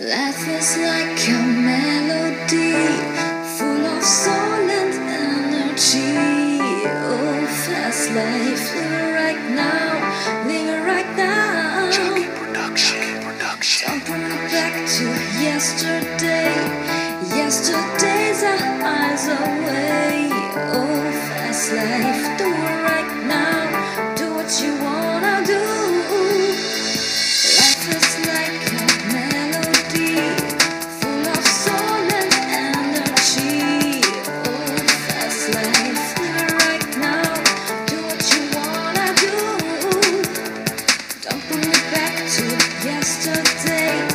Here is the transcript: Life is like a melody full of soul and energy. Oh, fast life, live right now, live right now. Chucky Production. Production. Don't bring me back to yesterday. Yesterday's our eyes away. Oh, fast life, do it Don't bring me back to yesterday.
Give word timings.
Life 0.00 0.48
is 0.48 0.78
like 0.78 1.28
a 1.28 1.42
melody 1.60 2.72
full 3.58 3.84
of 3.84 4.02
soul 4.02 4.64
and 4.80 4.94
energy. 4.94 6.16
Oh, 7.04 7.46
fast 7.66 8.08
life, 8.12 8.74
live 8.76 9.12
right 9.12 9.44
now, 9.50 10.46
live 10.46 10.86
right 10.86 11.16
now. 11.18 11.90
Chucky 11.90 12.28
Production. 12.28 13.20
Production. 13.20 13.90
Don't 13.90 14.06
bring 14.06 14.22
me 14.22 14.36
back 14.48 14.88
to 14.88 15.04
yesterday. 15.44 16.56
Yesterday's 17.36 18.42
our 18.42 18.82
eyes 18.82 19.28
away. 19.28 20.30
Oh, 20.80 21.12
fast 21.28 21.72
life, 21.74 22.38
do 22.38 22.46
it 22.46 22.79
Don't 41.22 41.48
bring 41.48 41.60
me 41.60 41.72
back 41.92 42.16
to 42.16 42.44
yesterday. 42.86 44.09